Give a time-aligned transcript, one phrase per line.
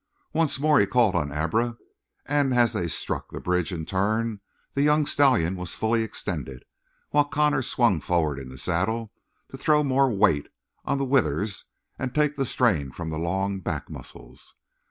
[0.33, 1.77] Once more he called on Abra,
[2.25, 4.41] and as they struck the bridge in turn
[4.73, 6.65] the young stallion was fully extended,
[7.11, 9.13] while Connor swung forward in the saddle
[9.49, 10.49] to throw more weight
[10.85, 11.65] on the withers
[11.99, 14.55] and take the strain from the long back muscles.